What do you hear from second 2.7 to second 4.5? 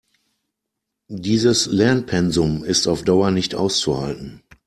auf Dauer nicht auszuhalten.